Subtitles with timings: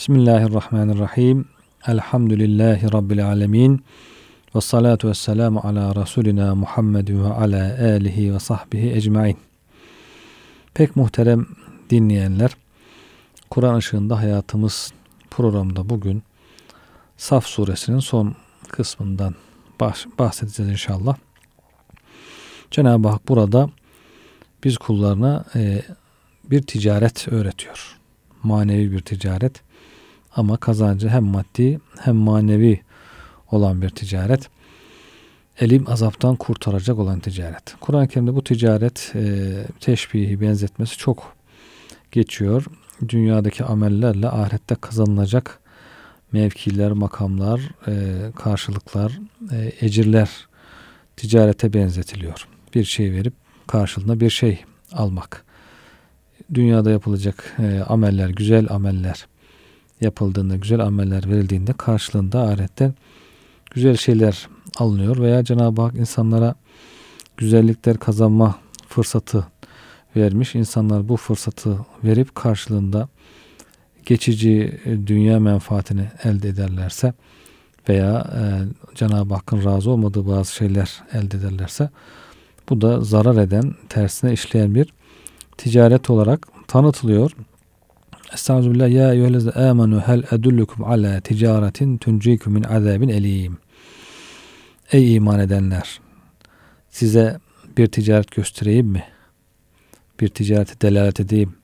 [0.00, 1.44] Bismillahirrahmanirrahim.
[1.86, 3.84] Elhamdülillahi Rabbil alemin.
[4.54, 9.36] Ve salatu ve selamu ala Resulina Muhammed ve ala alihi ve sahbihi ecmain.
[10.74, 11.46] Pek muhterem
[11.90, 12.56] dinleyenler,
[13.50, 14.92] Kur'an ışığında hayatımız
[15.30, 16.22] programda bugün
[17.16, 18.36] Saf suresinin son
[18.68, 19.34] kısmından
[20.18, 21.16] bahsedeceğiz inşallah.
[22.70, 23.70] Cenab-ı Hak burada
[24.64, 25.82] biz kullarına e,
[26.44, 27.96] bir ticaret öğretiyor.
[28.42, 29.69] Manevi bir ticaret
[30.36, 32.80] ama kazancı hem maddi hem manevi
[33.50, 34.48] olan bir ticaret.
[35.60, 37.74] Elim azaptan kurtaracak olan ticaret.
[37.80, 41.36] Kur'an-ı Kerim'de bu ticaret e, teşbihi benzetmesi çok
[42.12, 42.64] geçiyor.
[43.08, 45.58] Dünyadaki amellerle ahirette kazanılacak
[46.32, 47.92] mevkiler, makamlar, e,
[48.36, 49.18] karşılıklar,
[49.52, 50.48] e, ecirler
[51.16, 52.48] ticarete benzetiliyor.
[52.74, 53.34] Bir şey verip
[53.66, 55.44] karşılığında bir şey almak.
[56.54, 59.26] Dünyada yapılacak e, ameller, güzel ameller
[60.00, 62.92] yapıldığında, güzel ameller verildiğinde karşılığında ahirette
[63.70, 66.54] güzel şeyler alınıyor veya Cenab-ı Hak insanlara
[67.36, 68.54] güzellikler kazanma
[68.88, 69.46] fırsatı
[70.16, 70.54] vermiş.
[70.54, 73.08] İnsanlar bu fırsatı verip karşılığında
[74.06, 77.12] geçici e, dünya menfaatini elde ederlerse
[77.88, 78.42] veya e,
[78.94, 81.90] Cenab-ı Hakk'ın razı olmadığı bazı şeyler elde ederlerse
[82.68, 84.92] bu da zarar eden, tersine işleyen bir
[85.58, 87.32] ticaret olarak tanıtılıyor.
[88.32, 93.58] Estağfirullah ya eyyühellezine amenu hel edullukum ala ticaretin tuncikum min azabin elim.
[94.92, 96.00] Ey iman edenler
[96.90, 97.38] size
[97.76, 99.04] bir ticaret göstereyim mi?
[100.20, 101.54] Bir ticareti delalet edeyim.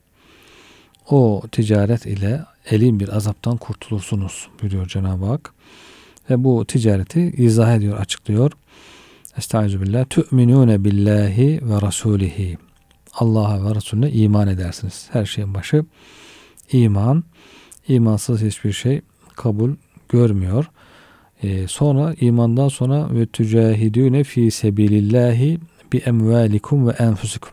[1.11, 5.55] O ticaret ile elin bir azaptan kurtulursunuz buyuruyor Cenab-ı Hak.
[6.31, 8.53] Ve bu ticareti izah ediyor, açıklıyor.
[9.39, 12.59] Estaizu Tü'minûne billahi ve rasulihi.
[13.15, 15.09] Allah'a ve Resulüne iman edersiniz.
[15.13, 15.85] Her şeyin başı
[16.73, 17.25] iman.
[17.89, 19.01] İmansız hiçbir şey
[19.37, 19.71] kabul
[20.09, 20.71] görmüyor.
[21.43, 25.59] Ee, sonra imandan sonra ve tücahidüne fi sebilillahi
[25.93, 27.51] bi emvalikum ve enfusikum.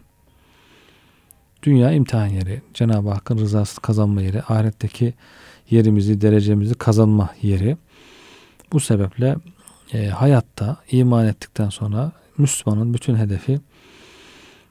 [1.63, 2.62] Dünya imtihan yeri.
[2.73, 4.41] Cenab-ı Hakk'ın rızası kazanma yeri.
[4.41, 5.13] Ahiretteki
[5.69, 7.78] yerimizi, derecemizi kazanma yeri.
[8.72, 9.35] Bu sebeple
[9.94, 13.59] e, hayatta iman ettikten sonra Müslümanın bütün hedefi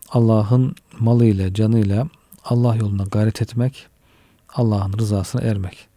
[0.09, 2.09] Allah'ın malıyla, canıyla
[2.45, 3.87] Allah yoluna gayret etmek,
[4.55, 5.89] Allah'ın rızasına ermek.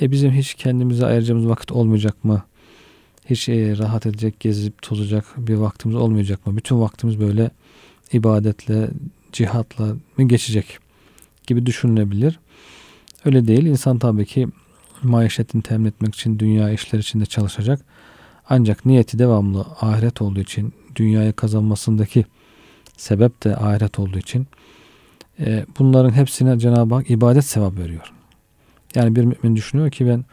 [0.00, 2.42] E bizim hiç kendimize ayıracağımız vakit olmayacak mı?
[3.30, 6.56] Hiç e, rahat edecek, gezip tozacak bir vaktimiz olmayacak mı?
[6.56, 7.50] Bütün vaktimiz böyle
[8.12, 8.90] ibadetle,
[9.32, 10.78] cihatla mı geçecek
[11.46, 12.38] gibi düşünülebilir.
[13.24, 13.64] Öyle değil.
[13.64, 14.48] İnsan tabii ki
[15.02, 17.80] maişetini temin etmek için dünya işler içinde çalışacak.
[18.48, 22.24] Ancak niyeti devamlı ahiret olduğu için dünyayı kazanmasındaki
[22.96, 24.46] sebep de ahiret olduğu için
[25.40, 28.12] e, bunların hepsine Cenab-ı Hak ibadet sevap veriyor.
[28.94, 30.24] Yani bir mümin düşünüyor ki ben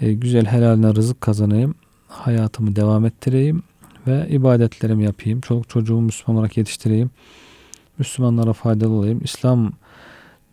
[0.00, 1.74] e, güzel helaline rızık kazanayım,
[2.08, 3.62] hayatımı devam ettireyim
[4.06, 5.40] ve ibadetlerimi yapayım.
[5.40, 7.10] Çoluk çocuğumu Müslüman olarak yetiştireyim.
[7.98, 9.20] Müslümanlara faydalı olayım.
[9.24, 9.72] İslam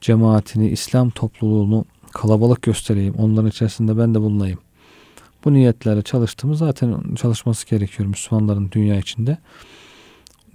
[0.01, 3.13] cemaatini, İslam topluluğunu kalabalık göstereyim.
[3.13, 4.59] Onların içerisinde ben de bulunayım.
[5.45, 9.38] Bu niyetlerle çalıştığımız zaten çalışması gerekiyor Müslümanların dünya içinde.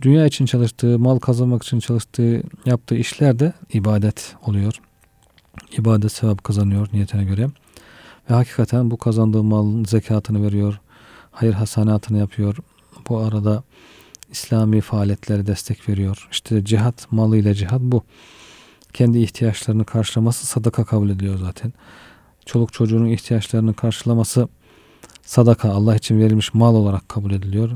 [0.03, 4.81] Dünya için çalıştığı, mal kazanmak için çalıştığı, yaptığı işler de ibadet oluyor.
[5.79, 7.49] İbadet sevap kazanıyor niyetine göre.
[8.31, 10.81] Ve hakikaten bu kazandığı malın zekatını veriyor.
[11.31, 12.57] Hayır hasanatını yapıyor.
[13.09, 13.63] Bu arada
[14.31, 16.29] İslami faaliyetlere destek veriyor.
[16.33, 18.05] İşte cihat malıyla cihat bu.
[18.93, 21.73] Kendi ihtiyaçlarını karşılaması sadaka kabul ediyor zaten.
[22.47, 24.49] Çoluk çocuğunun ihtiyaçlarını karşılaması
[25.23, 27.71] sadaka Allah için verilmiş mal olarak kabul ediliyor.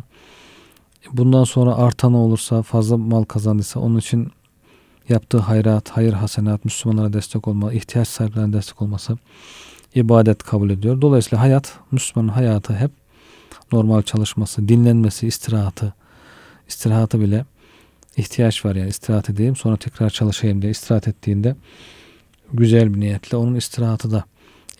[1.12, 4.30] Bundan sonra artan olursa fazla mal kazandıysa onun için
[5.08, 9.18] yaptığı hayrat, hayır hasenat, Müslümanlara destek olma, ihtiyaç sahiplerine destek olması
[9.94, 11.00] ibadet kabul ediyor.
[11.00, 12.90] Dolayısıyla hayat, Müslümanın hayatı hep
[13.72, 15.94] normal çalışması, dinlenmesi, istirahatı,
[16.68, 17.44] istirahatı bile
[18.16, 21.56] ihtiyaç var yani istirahat edeyim sonra tekrar çalışayım diye istirahat ettiğinde
[22.52, 24.24] güzel bir niyetle onun istirahatı da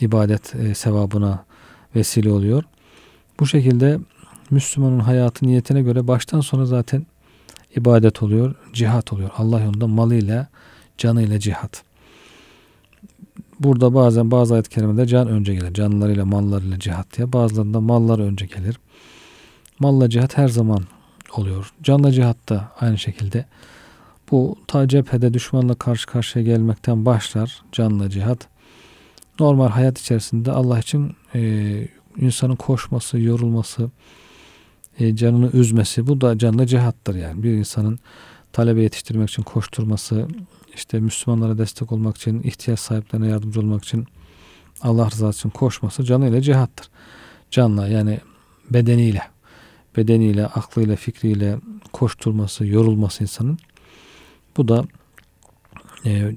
[0.00, 1.44] ibadet e, sevabına
[1.94, 2.64] vesile oluyor.
[3.40, 3.99] Bu şekilde
[4.50, 7.06] Müslümanın hayatı niyetine göre baştan sona zaten
[7.76, 9.31] ibadet oluyor, cihat oluyor.
[9.38, 10.46] Allah yolunda malıyla,
[10.99, 11.82] canıyla cihat.
[13.61, 15.75] Burada bazen bazı ayet kerimede can önce gelir.
[15.75, 17.32] Canlarıyla, mallarıyla cihat diye.
[17.32, 18.79] Bazılarında mallar önce gelir.
[19.79, 20.85] Malla cihat her zaman
[21.37, 21.73] oluyor.
[21.82, 23.44] Canla cihat da aynı şekilde.
[24.31, 28.49] Bu ta cephede düşmanla karşı karşıya gelmekten başlar canla cihat.
[29.40, 33.90] Normal hayat içerisinde Allah için e, insanın koşması, yorulması,
[34.99, 37.43] e, canını üzmesi bu da canlı cihattır yani.
[37.43, 37.99] Bir insanın
[38.52, 40.29] talebe yetiştirmek için koşturması,
[40.75, 44.06] işte Müslümanlara destek olmak için, ihtiyaç sahiplerine yardımcı olmak için
[44.82, 46.91] Allah rızası için koşması canıyla cihattır.
[47.50, 48.20] Canla yani
[48.70, 49.23] bedeniyle,
[49.96, 51.58] bedeniyle, aklıyla, fikriyle
[51.93, 53.58] koşturması, yorulması insanın.
[54.56, 54.85] Bu da
[56.05, 56.35] e,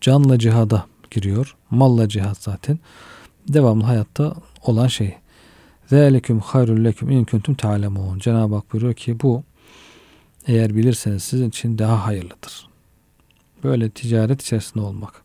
[0.00, 1.56] canla cihada giriyor.
[1.70, 2.78] Malla cihat zaten.
[3.48, 5.14] Devamlı hayatta olan şey.
[5.90, 8.18] Zâliküm hayrul leküm in kuntum ta'lemun.
[8.18, 9.42] Cenab-ı Hak buyuruyor ki bu
[10.46, 12.68] eğer bilirseniz sizin için daha hayırlıdır.
[13.64, 15.22] Böyle ticaret içerisinde olmak.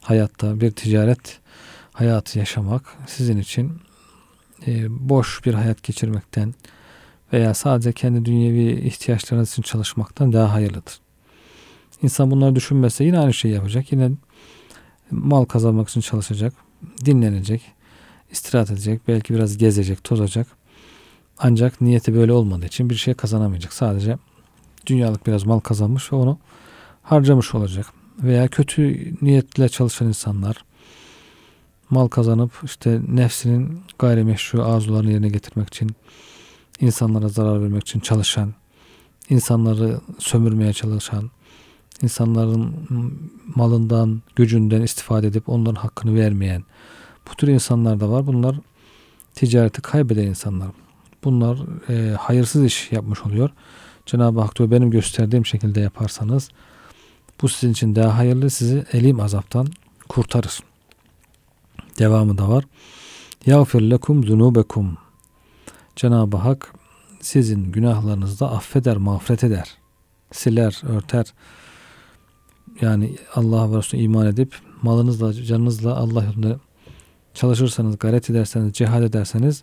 [0.00, 1.40] Hayatta bir ticaret
[1.92, 3.72] hayatı yaşamak sizin için
[4.66, 6.54] e, boş bir hayat geçirmekten
[7.32, 10.98] veya sadece kendi dünyevi ihtiyaçlarınız için çalışmaktan daha hayırlıdır.
[12.02, 13.92] İnsan bunları düşünmezse yine aynı şeyi yapacak.
[13.92, 14.10] Yine
[15.10, 16.54] mal kazanmak için çalışacak,
[17.04, 17.73] dinlenecek,
[18.34, 20.46] istirahat edecek, belki biraz gezecek, tozacak.
[21.38, 23.72] Ancak niyeti böyle olmadığı için bir şey kazanamayacak.
[23.72, 24.18] Sadece
[24.86, 26.38] dünyalık biraz mal kazanmış ve onu
[27.02, 27.86] harcamış olacak.
[28.22, 30.64] Veya kötü niyetle çalışan insanlar
[31.90, 35.90] mal kazanıp işte nefsinin gayrimeşru arzularını yerine getirmek için
[36.80, 38.54] insanlara zarar vermek için çalışan,
[39.30, 41.30] insanları sömürmeye çalışan,
[42.02, 42.74] insanların
[43.54, 46.64] malından, gücünden istifade edip onların hakkını vermeyen
[47.30, 48.26] bu tür insanlar da var.
[48.26, 48.56] Bunlar
[49.34, 50.68] ticareti kaybeden insanlar.
[51.24, 53.50] Bunlar e, hayırsız iş yapmış oluyor.
[54.06, 56.50] Cenab-ı Hak diyor benim gösterdiğim şekilde yaparsanız
[57.42, 59.66] bu sizin için daha hayırlı sizi elim azaptan
[60.08, 60.60] kurtarır.
[61.98, 62.64] Devamı da var.
[63.46, 64.98] Yağfir lekum zunubekum.
[65.96, 66.74] Cenab-ı Hak
[67.20, 69.74] sizin günahlarınızı da affeder, mağfiret eder.
[70.32, 71.26] Siler, örter.
[72.80, 76.58] Yani Allah'a ve Resulüne iman edip malınızla, canınızla Allah yolunda
[77.34, 79.62] çalışırsanız, gayret ederseniz, cihad ederseniz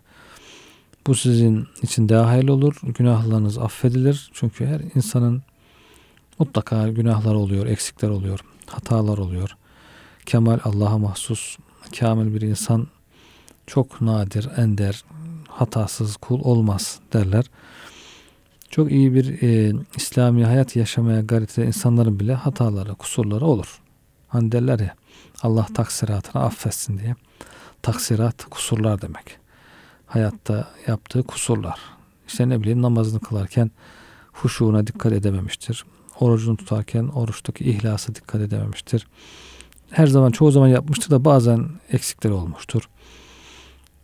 [1.06, 2.74] bu sizin için daha hayırlı olur.
[2.82, 4.30] Günahlarınız affedilir.
[4.32, 5.42] Çünkü her insanın
[6.38, 9.56] mutlaka günahlar oluyor, eksikler oluyor, hatalar oluyor.
[10.26, 11.56] Kemal Allah'a mahsus,
[11.98, 12.86] kamil bir insan
[13.66, 15.04] çok nadir, ender,
[15.48, 17.44] hatasız kul olmaz derler.
[18.70, 23.80] Çok iyi bir e, İslami hayat yaşamaya gayret eden insanların bile hataları, kusurları olur.
[24.28, 24.94] Hani derler ya
[25.42, 27.16] Allah taksiratını affetsin diye.
[27.82, 29.38] Taksirat kusurlar demek.
[30.06, 31.80] Hayatta yaptığı kusurlar.
[32.28, 33.70] İşte ne bileyim namazını kılarken
[34.32, 35.84] huşuğuna dikkat edememiştir.
[36.20, 39.06] Orucunu tutarken oruçtaki ihlasa dikkat edememiştir.
[39.90, 42.88] Her zaman çoğu zaman yapmıştır da bazen eksikleri olmuştur.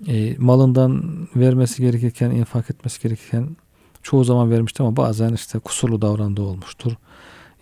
[0.06, 1.02] E, malından
[1.36, 3.56] vermesi gerekirken, infak etmesi gerekirken
[4.02, 6.92] çoğu zaman vermiştir ama bazen işte kusurlu davrandığı olmuştur.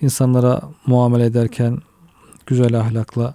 [0.00, 1.78] İnsanlara muamele ederken
[2.46, 3.34] güzel ahlakla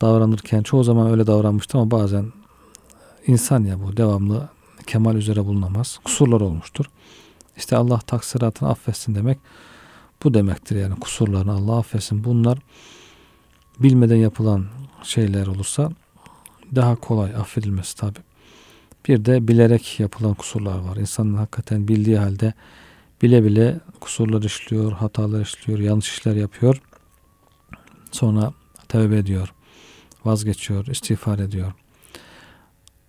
[0.00, 2.32] davranırken çoğu zaman öyle davranmıştır ama bazen
[3.26, 4.48] insan ya bu devamlı
[4.86, 5.98] kemal üzere bulunamaz.
[6.04, 6.86] Kusurlar olmuştur.
[7.56, 9.38] İşte Allah taksiratını affetsin demek
[10.24, 12.24] bu demektir yani kusurlarını Allah affetsin.
[12.24, 12.58] Bunlar
[13.78, 14.66] bilmeden yapılan
[15.02, 15.90] şeyler olursa
[16.74, 18.18] daha kolay affedilmesi tabi.
[19.08, 20.96] Bir de bilerek yapılan kusurlar var.
[20.96, 22.54] İnsanın hakikaten bildiği halde
[23.22, 26.82] bile bile kusurlar işliyor, hatalar işliyor, yanlış işler yapıyor.
[28.12, 28.52] Sonra
[28.88, 29.52] tövbe ediyor,
[30.26, 31.72] vazgeçiyor, istiğfar ediyor.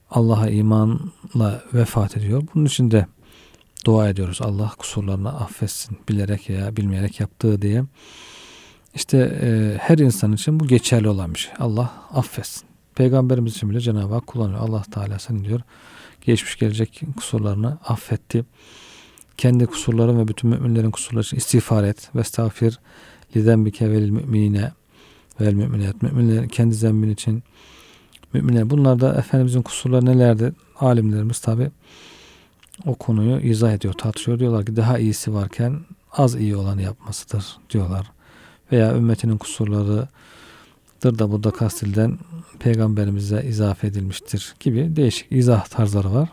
[0.09, 2.43] Allah'a imanla vefat ediyor.
[2.55, 3.07] Bunun için de
[3.85, 4.41] dua ediyoruz.
[4.41, 5.97] Allah kusurlarını affetsin.
[6.09, 7.83] Bilerek veya bilmeyerek yaptığı diye.
[8.95, 11.53] İşte e, her insan için bu geçerli olan bir şey.
[11.59, 12.67] Allah affetsin.
[12.95, 14.59] Peygamberimiz için bile Cenab-ı Hak kullanıyor.
[14.59, 15.61] Allah Teala sen diyor
[16.27, 18.45] geçmiş gelecek kusurlarını affetti.
[19.37, 22.09] Kendi kusurların ve bütün müminlerin kusurları için istiğfar et.
[22.15, 22.79] Ve estağfir
[23.35, 24.71] lidembike velil müminine
[25.41, 26.01] vel müminat.
[26.01, 27.43] Müminlerin kendi zembin için
[28.33, 28.69] müminler.
[28.69, 30.53] Bunlar da Efendimizin kusurları nelerdi?
[30.79, 31.71] Alimlerimiz tabi
[32.85, 34.39] o konuyu izah ediyor, tartışıyor.
[34.39, 35.79] Diyorlar ki daha iyisi varken
[36.11, 38.11] az iyi olanı yapmasıdır diyorlar.
[38.71, 40.07] Veya ümmetinin kusurları
[41.03, 42.17] dır da burada kastilden
[42.59, 46.29] peygamberimize izafe edilmiştir gibi değişik izah tarzları var.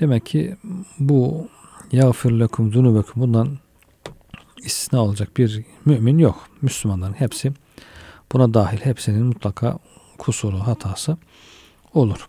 [0.00, 0.56] Demek ki
[0.98, 1.48] bu
[1.92, 3.58] yağfir lekum zunubekum bundan
[4.64, 6.48] istisna olacak bir mümin yok.
[6.62, 7.52] Müslümanların hepsi
[8.32, 8.78] buna dahil.
[8.78, 9.78] Hepsinin mutlaka
[10.18, 11.16] kusuru, hatası
[11.94, 12.28] olur.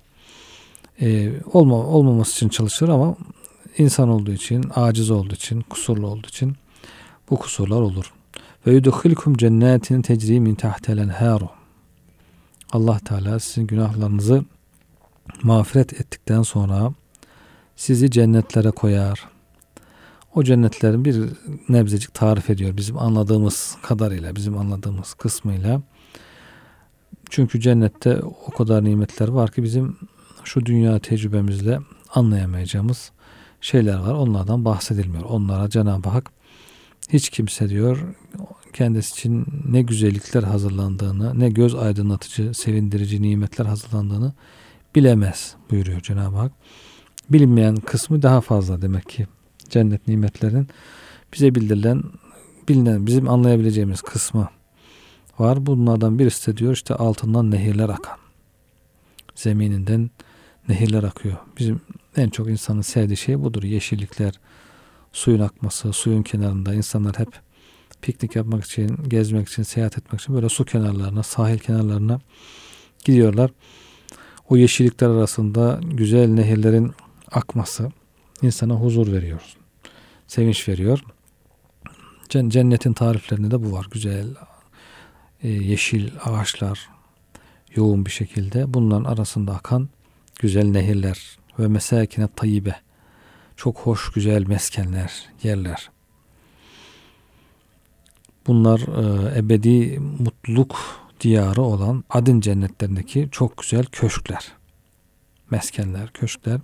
[1.01, 3.15] Ee, olma, olmaması için çalışır ama
[3.77, 6.55] insan olduğu için, aciz olduğu için, kusurlu olduğu için
[7.29, 8.13] bu kusurlar olur.
[8.67, 11.49] Ve yudkhilkum cennetin tecri min tahtel enharu.
[12.71, 14.45] Allah Teala sizin günahlarınızı
[15.43, 16.93] mağfiret ettikten sonra
[17.75, 19.27] sizi cennetlere koyar.
[20.35, 21.29] O cennetlerin bir
[21.69, 25.81] nebzecik tarif ediyor bizim anladığımız kadarıyla, bizim anladığımız kısmıyla.
[27.29, 29.97] Çünkü cennette o kadar nimetler var ki bizim
[30.43, 31.79] şu dünya tecrübemizle
[32.13, 33.11] anlayamayacağımız
[33.61, 34.13] şeyler var.
[34.13, 35.23] Onlardan bahsedilmiyor.
[35.23, 36.31] Onlara Cenab-ı Hak
[37.09, 38.15] hiç kimse diyor
[38.73, 44.33] kendisi için ne güzellikler hazırlandığını, ne göz aydınlatıcı, sevindirici nimetler hazırlandığını
[44.95, 46.51] bilemez buyuruyor Cenab-ı Hak.
[47.29, 49.27] Bilinmeyen kısmı daha fazla demek ki
[49.69, 50.67] cennet nimetlerin
[51.33, 52.03] bize bildirilen,
[52.69, 54.49] bilinen, bizim anlayabileceğimiz kısmı
[55.39, 55.65] var.
[55.65, 58.17] Bunlardan birisi de diyor işte altından nehirler akan.
[59.35, 60.09] Zemininden
[60.69, 61.37] nehirler akıyor.
[61.57, 61.81] Bizim
[62.17, 63.63] en çok insanın sevdiği şey budur.
[63.63, 64.33] Yeşillikler,
[65.13, 67.29] suyun akması, suyun kenarında insanlar hep
[68.01, 72.19] piknik yapmak için, gezmek için, seyahat etmek için böyle su kenarlarına, sahil kenarlarına
[73.05, 73.51] gidiyorlar.
[74.49, 76.91] O yeşillikler arasında güzel nehirlerin
[77.31, 77.91] akması
[78.41, 79.41] insana huzur veriyor.
[80.29, 81.03] Sevinç veriyor.
[82.29, 83.87] Cennetin tariflerinde de bu var.
[83.91, 84.35] Güzel
[85.43, 86.89] e, yeşil ağaçlar
[87.75, 89.89] yoğun bir şekilde bunların arasında akan
[90.39, 92.75] güzel nehirler ve mesakine tayyibe
[93.55, 95.89] çok hoş güzel meskenler, yerler.
[98.47, 100.77] Bunlar e, ebedi mutluluk
[101.21, 104.51] diyarı olan adın cennetlerindeki çok güzel köşkler.
[105.51, 106.59] Meskenler, köşkler.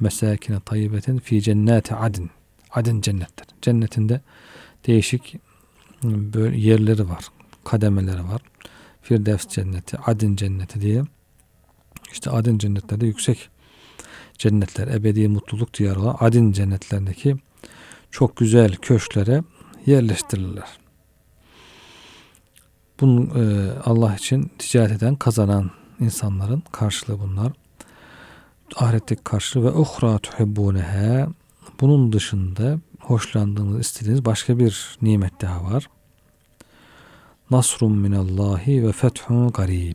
[0.00, 2.30] Mesakine tayyibetin fi cenneti adin.
[2.70, 3.46] Adin cennetler.
[3.62, 4.20] Cennetinde
[4.86, 5.36] değişik
[6.04, 7.24] böyle yerleri var.
[7.64, 8.42] Kademeleri var.
[9.02, 11.02] Firdevs cenneti, Adin cenneti diye.
[12.12, 13.48] İşte Adin cennetlerde yüksek
[14.38, 17.36] cennetler, ebedi mutluluk diyarı olan Adin cennetlerindeki
[18.10, 19.42] çok güzel köşklere
[19.86, 20.78] yerleştirirler.
[23.00, 25.70] Bunu e, Allah için ticaret eden, kazanan
[26.00, 27.52] insanların karşılığı bunlar.
[28.76, 31.26] Ahiretteki karşılığı ve uhra tuhibbunehe
[31.80, 35.90] bunun dışında hoşlandığınız, istediğiniz başka bir nimet daha var.
[37.50, 39.94] Nasrun minallahi ve fethun garib.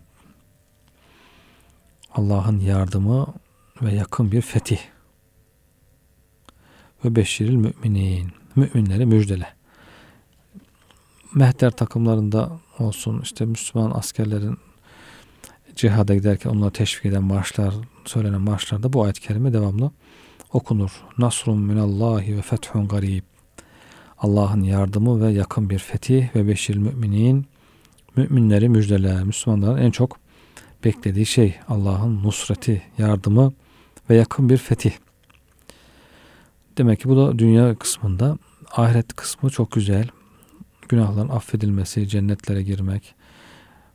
[2.16, 3.34] Allah'ın yardımı
[3.82, 4.80] ve yakın bir fetih.
[7.06, 8.32] Ve beşiril müminin.
[8.56, 9.48] Müminleri müjdele.
[11.36, 14.58] Mehter takımlarında olsun işte Müslüman askerlerin
[15.76, 17.74] cihada giderken onları teşvik eden marşlar,
[18.06, 19.92] söylenen marşlarda bu ayet-i kerime devamlı
[20.54, 21.04] okunur.
[21.18, 23.24] Nasrun minallahi ve fethun garib.
[24.18, 27.46] Allah'ın yardımı ve yakın bir fetih ve beşir müminin
[28.16, 29.24] müminleri müjdeler.
[29.24, 30.18] Müslümanların en çok
[30.84, 33.54] beklediği şey Allah'ın nusreti, yardımı
[34.10, 34.92] ve yakın bir fetih.
[36.78, 38.38] Demek ki bu da dünya kısmında.
[38.72, 40.08] Ahiret kısmı çok güzel.
[40.90, 43.16] Günahların affedilmesi, cennetlere girmek,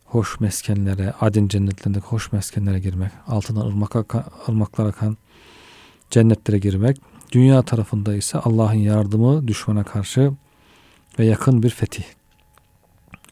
[0.04, 5.16] hoş meskenlere, adin cennetlerindeki hoş meskenlere girmek, altından ırmak akan, ırmaklar akan
[6.10, 7.00] cennetlere girmek.
[7.32, 10.32] Dünya tarafında ise Allah'ın yardımı düşmana karşı
[11.18, 12.04] ve yakın bir fetih.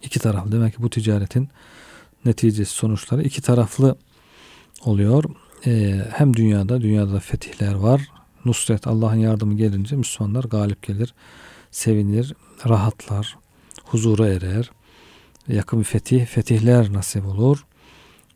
[0.02, 0.52] İki taraflı.
[0.52, 1.48] Demek ki bu ticaretin
[2.24, 3.96] neticesi sonuçları iki taraflı
[4.84, 5.24] oluyor
[5.66, 8.08] e, hem dünyada dünyada da fetihler var.
[8.44, 11.14] Nusret Allah'ın yardımı gelince Müslümanlar galip gelir,
[11.70, 12.34] sevinir,
[12.68, 13.36] rahatlar,
[13.84, 14.70] huzura erer.
[15.48, 17.64] Yakın bir fetih, fetihler nasip olur.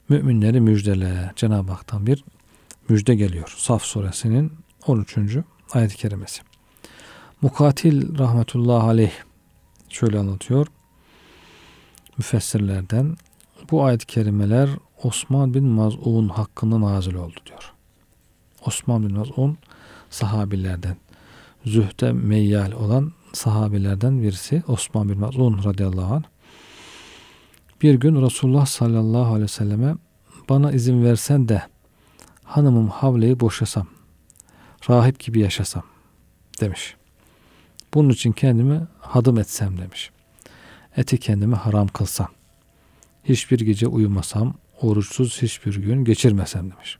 [0.08, 1.32] Müminleri müjdele.
[1.36, 2.24] Cenab-ı Hak'tan bir
[2.90, 3.54] müjde geliyor.
[3.56, 4.52] Saf suresinin
[4.86, 5.18] 13.
[5.72, 6.42] ayet-i kerimesi.
[7.42, 9.12] Mukatil rahmetullahi aleyh
[9.88, 10.66] şöyle anlatıyor.
[12.18, 13.16] Müfessirlerden
[13.70, 14.70] bu ayet-i kerimeler
[15.02, 17.72] Osman bin Maz'un hakkında nazil oldu diyor.
[18.66, 19.58] Osman bin Maz'un
[20.10, 20.96] sahabilerden
[21.64, 26.24] zühde meyyal olan sahabilerden birisi Osman bin Maz'un radıyallahu anh
[27.82, 29.94] bir gün Resulullah sallallahu aleyhi ve selleme
[30.48, 31.62] bana izin versen de
[32.50, 33.86] hanımım Havle'yi boşasam
[34.90, 35.82] rahip gibi yaşasam
[36.60, 36.96] demiş.
[37.94, 40.10] Bunun için kendimi hadım etsem demiş.
[40.96, 42.28] Eti kendime haram kılsam.
[43.24, 46.98] Hiçbir gece uyumasam, oruçsuz hiçbir gün geçirmesem demiş.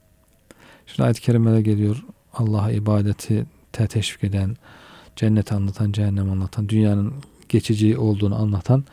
[0.85, 2.03] Şimdi ayet-i kerimede geliyor
[2.33, 4.57] Allah'a ibadeti te teşvik eden,
[5.15, 7.13] cennet anlatan, cehennem anlatan, dünyanın
[7.49, 8.83] geçici olduğunu anlatan.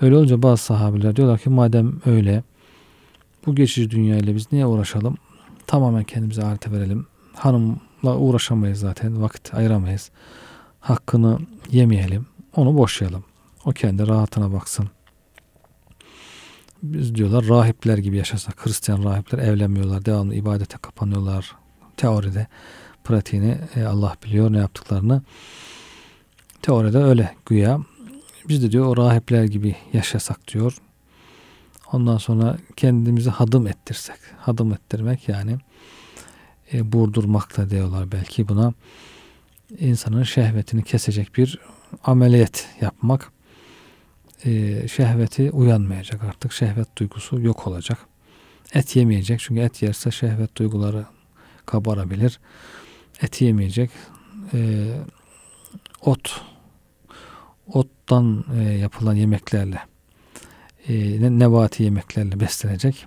[0.00, 2.42] Öyle olunca bazı sahabeler diyorlar ki madem öyle
[3.46, 5.16] bu geçici dünyayla biz niye uğraşalım?
[5.66, 7.06] Tamamen kendimize ahirete verelim.
[7.34, 9.22] Hanımla uğraşamayız zaten.
[9.22, 10.10] Vakit ayıramayız.
[10.80, 11.38] Hakkını
[11.70, 12.26] yemeyelim.
[12.56, 13.24] Onu boşayalım.
[13.64, 14.88] O kendi rahatına baksın
[16.84, 18.66] biz diyorlar rahipler gibi yaşasak.
[18.66, 20.04] Hristiyan rahipler evlenmiyorlar.
[20.04, 21.56] Devamlı ibadete kapanıyorlar.
[21.96, 22.46] Teoride
[23.04, 25.22] pratiğini e, Allah biliyor ne yaptıklarını.
[26.62, 27.80] Teoride öyle güya.
[28.48, 30.76] Biz de diyor o rahipler gibi yaşasak diyor.
[31.94, 34.16] Ondan sonra kendimizi hadım ettirsek.
[34.38, 35.58] Hadım ettirmek yani
[36.72, 38.72] e, burdurmak da diyorlar belki buna.
[39.78, 41.58] insanın şehvetini kesecek bir
[42.04, 43.32] ameliyat yapmak
[44.44, 46.52] e, şehveti uyanmayacak artık.
[46.52, 47.98] Şehvet duygusu yok olacak.
[48.74, 51.06] Et yemeyecek çünkü et yerse şehvet duyguları
[51.66, 52.40] kabarabilir.
[53.22, 53.90] Et yemeyecek.
[54.54, 54.88] E,
[56.00, 56.40] ot
[57.66, 59.93] ottan e, yapılan yemeklerle
[60.88, 60.94] e,
[61.38, 63.06] nebati yemeklerle beslenecek.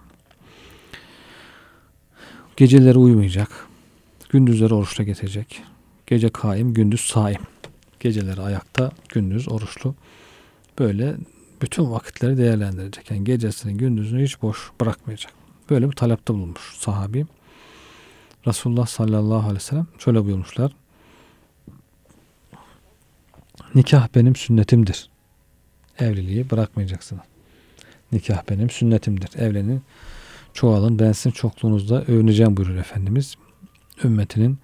[2.57, 3.67] Geceleri uyumayacak.
[4.29, 5.63] Gündüzleri oruçla geçecek.
[6.07, 7.41] Gece kaim, gündüz saim.
[7.99, 9.95] Geceleri ayakta, gündüz oruçlu.
[10.79, 11.15] Böyle
[11.61, 13.11] bütün vakitleri değerlendirecek.
[13.11, 15.33] Yani gecesini, gündüzünü hiç boş bırakmayacak.
[15.69, 17.25] Böyle bir talepte bulunmuş sahabi.
[18.47, 20.71] Resulullah sallallahu aleyhi ve sellem şöyle buyurmuşlar.
[23.75, 25.09] Nikah benim sünnetimdir.
[25.99, 27.23] Evliliği bırakmayacaksınız.
[28.11, 29.39] Nikah benim sünnetimdir.
[29.39, 29.81] Evlenin,
[30.53, 33.35] çoğalın, ben sizin çokluğunuzda övüneceğim buyurur Efendimiz.
[34.03, 34.59] Ümmetinin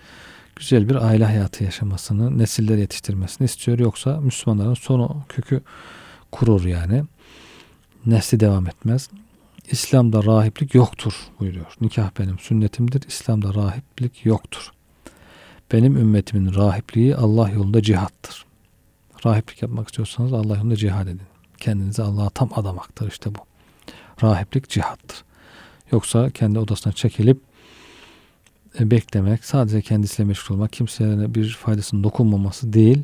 [0.56, 3.80] güzel bir aile hayatı yaşamasını, nesiller yetiştirmesini istiyor.
[3.80, 5.62] Yoksa Müslümanların sonu kökü
[6.32, 7.04] kurur yani.
[8.06, 9.10] Nesli devam etmez.
[9.72, 11.74] İslam'da rahiplik yoktur buyuruyor.
[11.82, 13.08] Nikah benim sünnetimdir.
[13.08, 14.72] İslam'da rahiplik yoktur.
[15.72, 18.46] Benim ümmetimin rahipliği Allah yolunda cihattır.
[19.26, 21.33] Rahiplik yapmak istiyorsanız Allah yolunda cihad edin.
[21.64, 23.40] Kendinizi Allah'a tam adamaktır işte bu.
[24.24, 25.24] Rahiplik cihattır.
[25.92, 27.42] Yoksa kendi odasına çekilip
[28.80, 33.04] e, beklemek, sadece kendisiyle meşgul olmak, kimseye bir faydasının dokunmaması değil.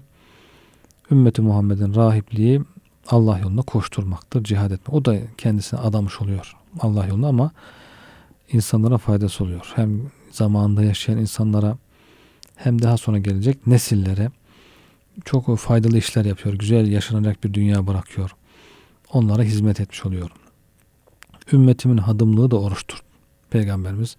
[1.12, 2.62] Ümmeti Muhammed'in rahipliği
[3.08, 4.94] Allah yolunda koşturmaktır, cihad etmek.
[4.94, 7.52] O da kendisine adamış oluyor Allah yolunda ama
[8.52, 9.72] insanlara faydası oluyor.
[9.76, 10.02] Hem
[10.32, 11.78] zamanında yaşayan insanlara
[12.56, 14.32] hem daha sonra gelecek nesillere
[15.26, 16.56] çok faydalı işler yapıyor.
[16.56, 18.32] Güzel yaşanacak bir dünya bırakıyor.
[19.14, 20.30] Onlara hizmet etmiş oluyor.
[21.54, 23.04] Ümmetimin hadımlığı da oruçtur.
[23.50, 24.18] Peygamberimiz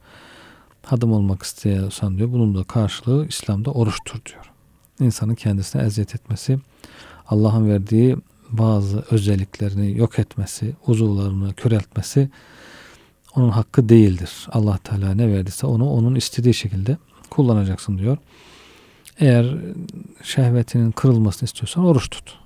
[0.82, 2.32] hadım olmak istiyorsan diyor.
[2.32, 4.50] Bunun da karşılığı İslam'da oruçtur diyor.
[5.00, 6.58] İnsanın kendisine eziyet etmesi,
[7.26, 8.16] Allah'ın verdiği
[8.50, 12.30] bazı özelliklerini yok etmesi, uzuvlarını köreltmesi
[13.36, 14.48] onun hakkı değildir.
[14.52, 16.96] Allah Teala ne verdiyse onu onun istediği şekilde
[17.30, 18.16] kullanacaksın diyor.
[19.18, 19.56] Eğer
[20.22, 22.38] şehvetinin kırılmasını istiyorsan oruç tut.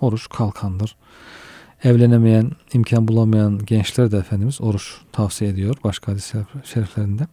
[0.00, 0.96] Oruç kalkandır.
[1.84, 6.32] Evlenemeyen, imkan bulamayan gençler de Efendimiz oruç tavsiye ediyor başka hadis
[6.64, 7.26] şeriflerinde.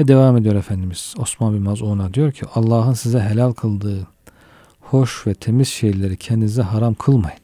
[0.00, 4.06] Ve devam ediyor Efendimiz Osman bin Mazun'a diyor ki Allah'ın size helal kıldığı
[4.80, 7.38] hoş ve temiz şeyleri kendinize haram kılmayın.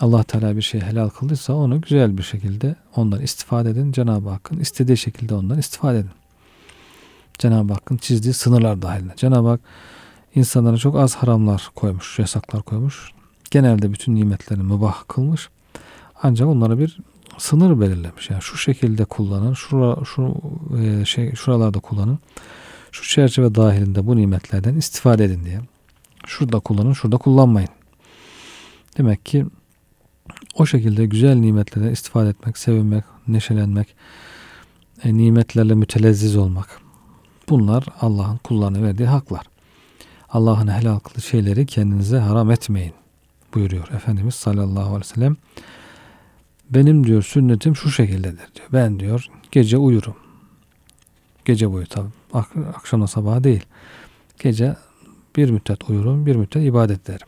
[0.00, 3.92] Allah Teala bir şey helal kıldıysa onu güzel bir şekilde ondan istifade edin.
[3.92, 6.10] Cenab-ı Hakk'ın istediği şekilde ondan istifade edin.
[7.38, 9.12] Cenab-ı Hakk'ın çizdiği sınırlar dahilinde.
[9.16, 9.60] Cenab-ı Hak
[10.34, 13.13] insanlara çok az haramlar koymuş, yasaklar koymuş.
[13.54, 15.48] Genelde bütün nimetlerini mübah kılmış.
[16.22, 16.98] Ancak onlara bir
[17.38, 18.30] sınır belirlemiş.
[18.30, 20.34] Yani şu şekilde kullanın, şura, şu
[20.82, 22.18] e, şey şuralarda kullanın.
[22.92, 25.60] Şu çerçeve dahilinde bu nimetlerden istifade edin diye.
[26.26, 27.68] Şurada kullanın, şurada kullanmayın.
[28.98, 29.46] Demek ki
[30.54, 33.94] o şekilde güzel nimetlerden istifade etmek, sevinmek, neşelenmek,
[35.04, 36.80] e, nimetlerle mütelezziz olmak.
[37.48, 39.46] Bunlar Allah'ın kullarına verdiği haklar.
[40.28, 42.92] Allah'ın helal kıldığı şeyleri kendinize haram etmeyin
[43.54, 45.36] buyuruyor Efendimiz sallallahu aleyhi ve sellem.
[46.70, 48.68] Benim diyor sünnetim şu şekildedir diyor.
[48.72, 50.16] Ben diyor gece uyurum.
[51.44, 52.08] Gece boyu tabi.
[52.32, 53.64] Ak- akşamla sabah değil.
[54.38, 54.76] Gece
[55.36, 57.26] bir müddet uyurum, bir müddet ibadet ederim.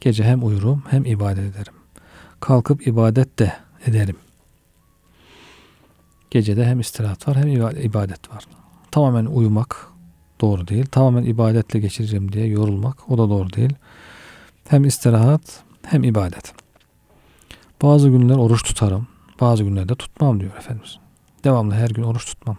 [0.00, 1.72] Gece hem uyurum hem ibadet ederim.
[2.40, 3.52] Kalkıp ibadet de
[3.86, 4.16] ederim.
[6.30, 8.44] Gecede hem istirahat var hem ibadet var.
[8.90, 9.86] Tamamen uyumak
[10.40, 10.86] doğru değil.
[10.86, 13.74] Tamamen ibadetle geçireceğim diye yorulmak o da doğru değil.
[14.70, 16.52] Hem istirahat hem ibadet.
[17.82, 19.06] Bazı günler oruç tutarım.
[19.40, 20.98] Bazı günlerde tutmam diyor Efendimiz.
[21.44, 22.56] Devamlı her gün oruç tutmam.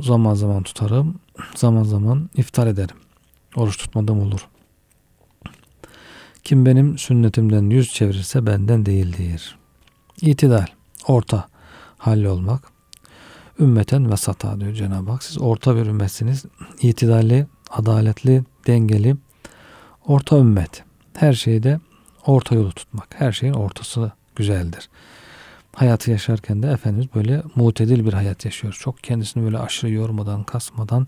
[0.00, 1.20] Zaman zaman tutarım.
[1.54, 2.96] Zaman zaman iftar ederim.
[3.56, 4.48] Oruç tutmadığım olur.
[6.44, 9.58] Kim benim sünnetimden yüz çevirirse benden değildir.
[10.20, 10.66] İtidal,
[11.06, 11.48] orta
[11.98, 12.62] halli olmak.
[13.60, 15.22] Ümmeten vesata diyor Cenab-ı Hak.
[15.22, 16.44] Siz orta bir ümmetsiniz.
[16.80, 19.16] İtidalli, adaletli, dengeli,
[20.08, 20.84] orta ümmet.
[21.14, 21.80] Her şeyde
[22.26, 23.08] orta yolu tutmak.
[23.14, 24.88] Her şeyin ortası güzeldir.
[25.74, 28.76] Hayatı yaşarken de Efendimiz böyle mutedil bir hayat yaşıyor.
[28.80, 31.06] Çok kendisini böyle aşırı yormadan, kasmadan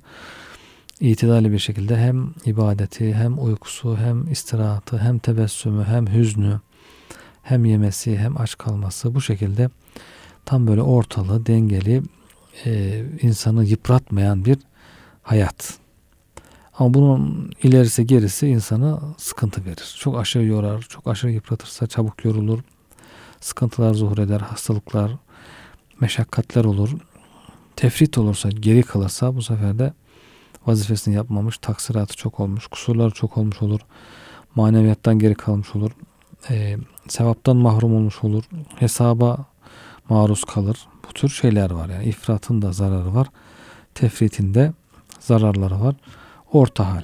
[1.00, 6.60] itidali bir şekilde hem ibadeti, hem uykusu, hem istirahatı, hem tebessümü, hem hüznü,
[7.42, 9.70] hem yemesi, hem aç kalması bu şekilde
[10.44, 12.02] tam böyle ortalı, dengeli,
[12.66, 14.58] e, insanı yıpratmayan bir
[15.22, 15.79] hayat.
[16.80, 19.96] Ama bunun ilerisi gerisi insana sıkıntı verir.
[19.98, 22.58] Çok aşırı yorar, çok aşırı yıpratırsa çabuk yorulur.
[23.40, 25.12] Sıkıntılar zuhur eder, hastalıklar,
[26.00, 26.90] meşakkatler olur.
[27.76, 29.92] Tefrit olursa, geri kalırsa bu sefer de
[30.66, 33.80] vazifesini yapmamış, taksiratı çok olmuş, kusurları çok olmuş olur.
[34.54, 35.90] Maneviyattan geri kalmış olur.
[36.50, 36.76] E,
[37.08, 38.44] sevaptan mahrum olmuş olur.
[38.76, 39.46] Hesaba
[40.08, 40.88] maruz kalır.
[41.08, 42.04] Bu tür şeyler var yani.
[42.04, 43.26] ifratın da zararı var.
[43.94, 44.72] Tefritin de
[45.20, 45.94] zararları var
[46.52, 47.02] orta hal.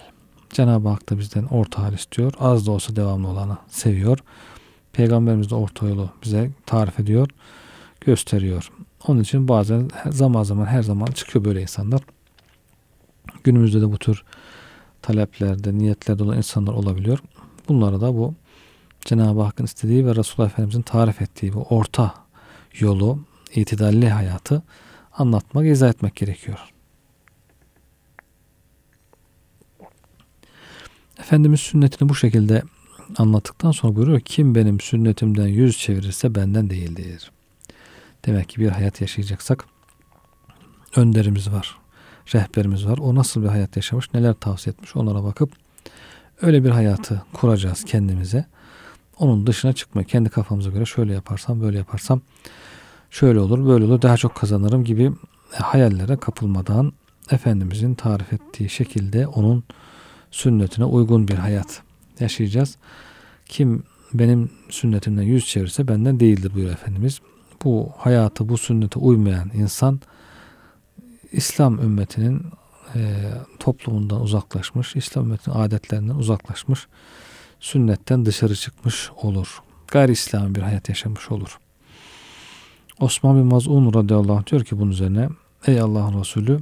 [0.50, 2.32] Cenab-ı Hak da bizden orta hal istiyor.
[2.40, 4.18] Az da olsa devamlı olanı seviyor.
[4.92, 7.28] Peygamberimiz de orta yolu bize tarif ediyor,
[8.00, 8.70] gösteriyor.
[9.06, 12.00] Onun için bazen zaman zaman her zaman çıkıyor böyle insanlar.
[13.44, 14.24] Günümüzde de bu tür
[15.02, 17.18] taleplerde, niyetlerde olan insanlar olabiliyor.
[17.68, 18.34] Bunlara da bu
[19.00, 22.14] Cenab-ı Hakk'ın istediği ve Resulullah Efendimiz'in tarif ettiği bu orta
[22.78, 23.18] yolu,
[23.54, 24.62] itidalli hayatı
[25.18, 26.58] anlatmak, izah etmek gerekiyor.
[31.26, 32.62] Efendimiz sünnetini bu şekilde
[33.18, 37.30] anlattıktan sonra buyuruyor kim benim sünnetimden yüz çevirirse benden değildir.
[38.26, 39.64] Demek ki bir hayat yaşayacaksak
[40.96, 41.78] önderimiz var,
[42.34, 42.98] rehberimiz var.
[42.98, 45.52] O nasıl bir hayat yaşamış, neler tavsiye etmiş onlara bakıp
[46.42, 48.44] öyle bir hayatı kuracağız kendimize.
[49.18, 50.04] Onun dışına çıkma.
[50.04, 52.20] Kendi kafamıza göre şöyle yaparsam, böyle yaparsam
[53.10, 55.12] şöyle olur, böyle olur, daha çok kazanırım gibi
[55.52, 56.92] hayallere kapılmadan
[57.30, 59.64] Efendimizin tarif ettiği şekilde onun
[60.36, 61.82] sünnetine uygun bir hayat
[62.20, 62.76] yaşayacağız.
[63.46, 63.82] Kim
[64.14, 67.20] benim sünnetimden yüz çevirirse benden değildir buyuruyor Efendimiz.
[67.64, 70.00] Bu hayatı, bu sünnete uymayan insan
[71.32, 72.42] İslam ümmetinin
[72.94, 76.86] e, toplumundan uzaklaşmış, İslam ümmetinin adetlerinden uzaklaşmış,
[77.60, 79.62] sünnetten dışarı çıkmış olur.
[79.88, 81.58] Gayri İslami bir hayat yaşamış olur.
[83.00, 85.28] Osman bin Maz'un radıyallahu anh diyor ki bunun üzerine
[85.66, 86.58] Ey Allah'ın Resulü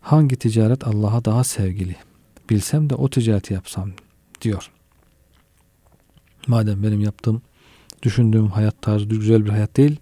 [0.00, 2.07] hangi ticaret Allah'a daha sevgili?
[2.50, 3.90] Bilsem de o ticareti yapsam
[4.40, 4.70] diyor.
[6.46, 7.42] Madem benim yaptığım,
[8.02, 10.00] düşündüğüm hayat tarzı güzel bir hayat değil.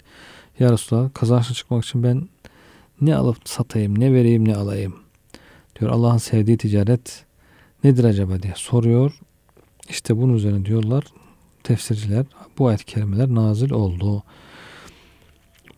[0.58, 2.28] Ya Resulallah kazançlı çıkmak için ben
[3.00, 4.96] ne alıp satayım, ne vereyim, ne alayım?
[5.80, 7.24] Diyor Allah'ın sevdiği ticaret
[7.84, 9.18] nedir acaba diye soruyor.
[9.88, 11.04] İşte bunun üzerine diyorlar
[11.62, 12.26] tefsirciler
[12.58, 14.22] bu ayet kerimeler nazil oldu.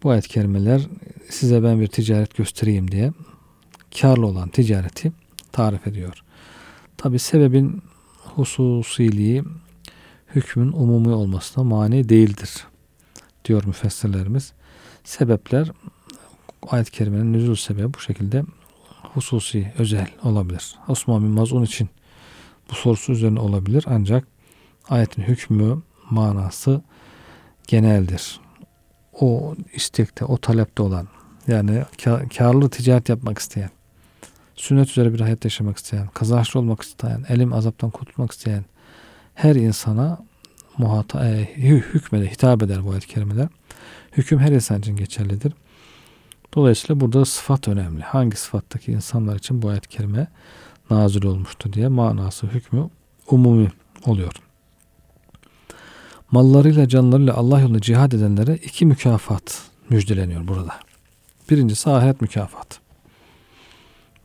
[0.02, 0.88] Bu ayet kerimeler
[1.30, 3.12] size ben bir ticaret göstereyim diye
[4.00, 5.12] karlı olan ticareti
[5.52, 6.24] tarif ediyor.
[6.98, 7.82] Tabi sebebin
[8.34, 9.44] hususiliği
[10.34, 12.66] hükmün umumi olmasına mani değildir
[13.44, 14.52] diyor müfessirlerimiz.
[15.04, 15.70] Sebepler
[16.68, 18.42] ayet-i kerimenin nüzul sebebi bu şekilde
[19.02, 20.74] hususi, özel olabilir.
[20.88, 21.88] Osman bin Mazun için
[22.70, 24.28] bu sorusu üzerine olabilir ancak
[24.88, 26.82] ayetin hükmü, manası
[27.66, 28.40] geneldir.
[29.20, 31.08] O istekte, o talepte olan
[31.46, 31.84] yani
[32.38, 33.70] karlı ticaret yapmak isteyen,
[34.58, 38.64] sünnet üzere bir hayat yaşamak isteyen, kazançlı olmak isteyen, elim azaptan kurtulmak isteyen
[39.34, 40.18] her insana
[40.78, 43.48] muhata, e, hükmede hitap eder bu ayet-i kerimeler.
[44.12, 45.52] Hüküm her insan için geçerlidir.
[46.54, 48.02] Dolayısıyla burada sıfat önemli.
[48.02, 50.26] Hangi sıfattaki insanlar için bu ayet-i kerime
[50.90, 52.90] nazil olmuştu diye manası, hükmü
[53.30, 53.68] umumi
[54.06, 54.32] oluyor.
[56.30, 60.74] Mallarıyla canlarıyla Allah yolunda cihad edenlere iki mükafat müjdeleniyor burada.
[61.50, 62.87] Birincisi ahiret mükafatı.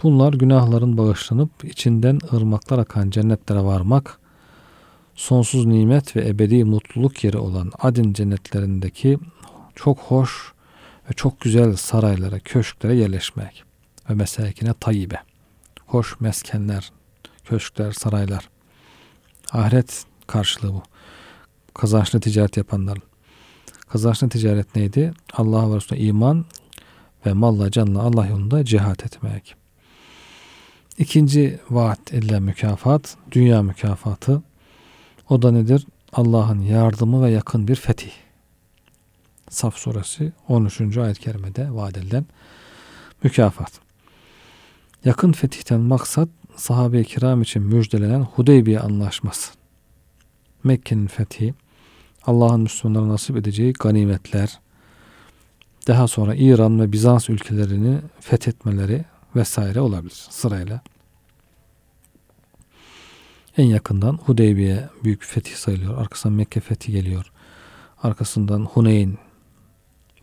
[0.03, 4.19] Bunlar günahların bağışlanıp içinden ırmaklar akan cennetlere varmak,
[5.15, 9.19] sonsuz nimet ve ebedi mutluluk yeri olan Adin cennetlerindeki
[9.75, 10.53] çok hoş
[11.09, 13.63] ve çok güzel saraylara, köşklere yerleşmek
[14.09, 15.19] ve meselekine tayyibe.
[15.85, 16.91] Hoş meskenler,
[17.45, 18.49] köşkler, saraylar.
[19.51, 20.83] Ahiret karşılığı bu.
[21.73, 23.03] Kazançlı ticaret yapanların.
[23.89, 25.13] Kazançlı ticaret neydi?
[25.33, 26.45] Allah'a ve Resulüne iman
[27.25, 29.62] ve malla canla Allah yolunda cihat etmek.
[30.97, 34.41] İkinci vaat edilen mükafat dünya mükafatı.
[35.29, 35.87] O da nedir?
[36.13, 38.11] Allah'ın yardımı ve yakın bir fetih.
[39.49, 40.97] Saf suresi 13.
[40.97, 42.25] ayet-i kerimede vaat edilen
[43.23, 43.71] mükafat.
[45.05, 49.53] Yakın fetihten maksat sahabe-i kiram için müjdelenen Hudeybiye anlaşması.
[50.63, 51.53] Mekke'nin fethi,
[52.25, 54.59] Allah'ın Müslümanlara nasip edeceği ganimetler,
[55.87, 60.81] daha sonra İran ve Bizans ülkelerini fethetmeleri vesaire olabilir sırayla.
[63.57, 65.97] En yakından Hudeybiye büyük fetih sayılıyor.
[65.97, 67.31] Arkasından Mekke fethi geliyor.
[68.03, 69.17] Arkasından Huneyn.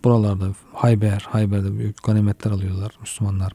[0.05, 3.53] Buralarda Hayber, Hayber'de büyük ganimetler alıyorlar Müslümanlar.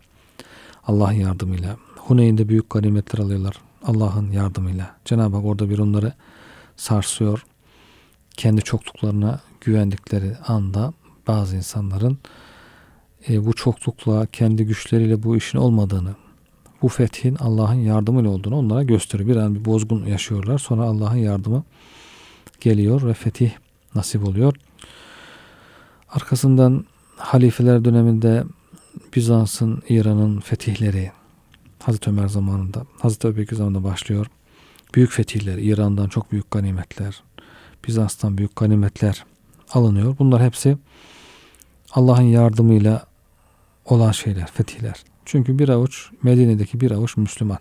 [0.84, 1.78] Allah'ın yardımıyla.
[1.96, 3.56] Huneyn'de büyük ganimetler alıyorlar.
[3.84, 4.96] Allah'ın yardımıyla.
[5.06, 6.14] Cenab-ı Hak orada bir onları
[6.76, 7.46] sarsıyor.
[8.38, 10.94] Kendi çokluklarına güvendikleri anda
[11.28, 12.18] bazı insanların
[13.30, 16.16] e, bu çoklukla kendi güçleriyle bu işin olmadığını,
[16.82, 19.30] bu fethin Allah'ın yardımıyla olduğunu onlara gösteriyor.
[19.30, 20.58] Bir an bir bozgun yaşıyorlar.
[20.58, 21.64] Sonra Allah'ın yardımı
[22.62, 23.52] geliyor ve fetih
[23.96, 24.56] nasip oluyor.
[26.10, 26.86] Arkasından
[27.18, 28.44] halifeler döneminde
[29.16, 31.12] Bizans'ın, İran'ın fetihleri
[31.84, 34.28] Hazreti Ömer zamanında, Hazreti Ebubekir zamanında başlıyor.
[34.96, 37.24] Büyük fetihler, İran'dan çok büyük ganimetler,
[37.88, 39.26] Bizans'tan büyük ganimetler
[39.74, 40.16] alınıyor.
[40.20, 40.78] Bunlar hepsi
[41.92, 43.06] Allah'ın yardımıyla
[43.86, 45.04] olan şeyler, fetihler.
[45.26, 47.60] Çünkü bir avuç Medine'deki bir avuç Müslüman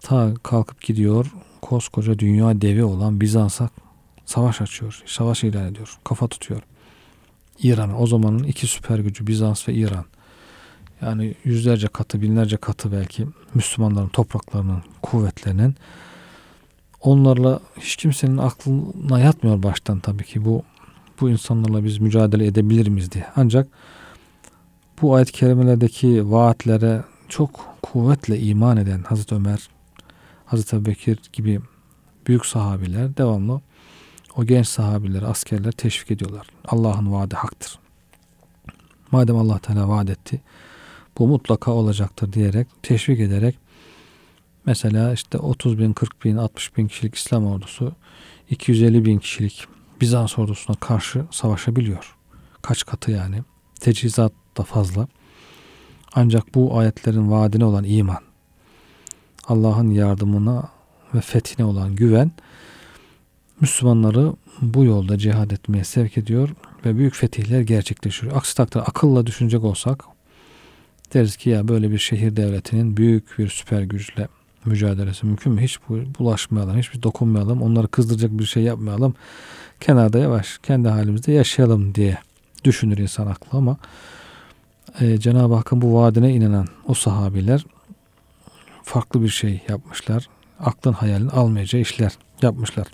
[0.00, 1.26] ta kalkıp gidiyor
[1.62, 3.68] koskoca dünya devi olan Bizans'a
[4.24, 5.02] savaş açıyor.
[5.06, 5.98] Savaş ilan ediyor.
[6.04, 6.62] Kafa tutuyor.
[7.62, 10.04] İran o zamanın iki süper gücü Bizans ve İran.
[11.02, 15.74] Yani yüzlerce katı, binlerce katı belki Müslümanların topraklarının kuvvetlerinin
[17.00, 20.62] onlarla hiç kimsenin aklına yatmıyor baştan tabii ki bu
[21.20, 23.26] bu insanlarla biz mücadele edebilir miyiz diye.
[23.36, 23.68] Ancak
[25.02, 29.68] bu ayet-i kerimelerdeki vaatlere çok kuvvetle iman eden Hazreti Ömer,
[30.46, 31.60] Hazreti Bekir gibi
[32.26, 33.60] büyük sahabiler devamlı
[34.36, 36.46] o genç sahabiler, askerler teşvik ediyorlar.
[36.64, 37.78] Allah'ın vaadi haktır.
[39.10, 40.40] Madem Allah Teala vaat etti,
[41.18, 43.58] bu mutlaka olacaktır diyerek, teşvik ederek
[44.66, 47.92] mesela işte 30 bin, 40 bin, 60 bin kişilik İslam ordusu
[48.50, 49.66] 250 bin kişilik
[50.00, 52.16] Bizans ordusuna karşı savaşabiliyor.
[52.62, 53.42] Kaç katı yani.
[53.80, 55.08] Teçhizat da fazla.
[56.14, 58.22] Ancak bu ayetlerin vaadine olan iman,
[59.48, 60.68] Allah'ın yardımına
[61.14, 62.30] ve fethine olan güven
[63.60, 66.48] Müslümanları bu yolda cihad etmeye sevk ediyor
[66.84, 68.36] ve büyük fetihler gerçekleşiyor.
[68.36, 70.04] Aksi takdirde akılla düşünecek olsak
[71.14, 74.28] deriz ki ya böyle bir şehir devletinin büyük bir süper güçle
[74.64, 75.60] mücadelesi mümkün mü?
[75.60, 75.78] Hiç
[76.18, 79.14] bulaşmayalım, hiç dokunmayalım, onları kızdıracak bir şey yapmayalım.
[79.80, 82.18] Kenarda yavaş, kendi halimizde yaşayalım diye
[82.64, 83.76] düşünür insan aklı ama
[85.00, 87.66] e, Cenab-ı Hakk'ın bu vaadine inanan o sahabiler
[88.82, 90.28] farklı bir şey yapmışlar.
[90.60, 92.86] Aklın hayalin almayacağı işler yapmışlar.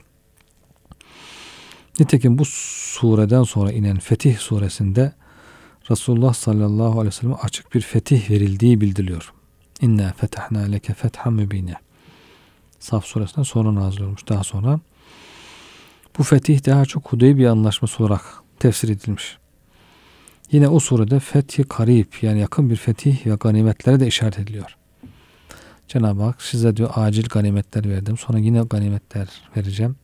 [2.01, 5.13] Nitekim bu sureden sonra inen Fetih suresinde
[5.91, 9.33] Resulullah sallallahu aleyhi ve sellem açık bir fetih verildiği bildiriliyor.
[9.81, 11.75] İnna fetahna leke fethan mübine.
[12.79, 14.29] Saf suresinden sonra nazil olmuş.
[14.29, 14.81] Daha sonra
[16.19, 18.23] bu fetih daha çok Hudeybiye anlaşması olarak
[18.59, 19.39] tefsir edilmiş.
[20.53, 24.77] Yine o surede fethi karip yani yakın bir fetih ve ganimetlere de işaret ediliyor.
[25.89, 28.19] Cenab-ı Hak size diyor acil ganimetler verdim.
[28.19, 29.97] Sonra yine ganimetler vereceğim.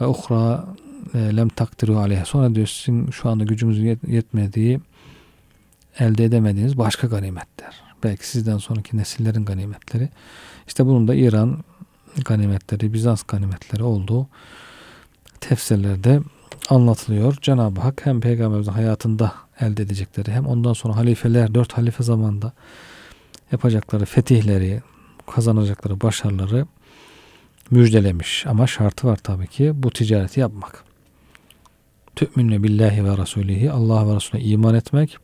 [0.00, 0.66] Ve uhra
[1.14, 2.24] e, lem takdiru aleyhe.
[2.24, 4.80] Sonra diyor sizin şu anda gücümüzün yetmediği
[5.98, 7.82] elde edemediğiniz başka ganimetler.
[8.04, 10.08] Belki sizden sonraki nesillerin ganimetleri.
[10.66, 11.64] İşte bunun da İran
[12.24, 14.26] ganimetleri, Bizans ganimetleri olduğu
[15.40, 16.20] tefsirlerde
[16.70, 17.36] anlatılıyor.
[17.42, 22.52] Cenab-ı Hak hem peygamberimizin hayatında elde edecekleri hem ondan sonra halifeler, dört halife zamanında
[23.52, 24.82] yapacakları fetihleri,
[25.26, 26.66] kazanacakları başarıları
[27.70, 28.46] müjdelemiş.
[28.46, 30.84] Ama şartı var tabii ki bu ticareti yapmak.
[32.16, 35.16] Tü'minne billahi ve rasulihi Allah ve Resulüne iman etmek,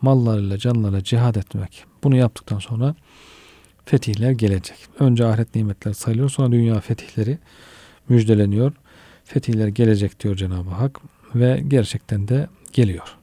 [0.00, 1.84] mallarıyla canlarıyla cihad etmek.
[2.04, 2.94] Bunu yaptıktan sonra
[3.84, 4.76] fetihler gelecek.
[4.98, 7.38] Önce ahiret nimetler sayılıyor sonra dünya fetihleri
[8.08, 8.72] müjdeleniyor.
[9.28, 11.00] Fetihler gelecek diyor Cenab-ı Hak
[11.34, 13.16] ve gerçekten de geliyor.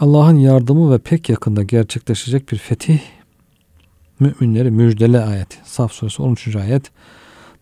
[0.00, 3.00] Allah'ın yardımı ve pek yakında gerçekleşecek bir fetih
[4.20, 5.58] müminleri müjdele ayet.
[5.64, 6.56] Saf suresi 13.
[6.56, 6.90] ayet.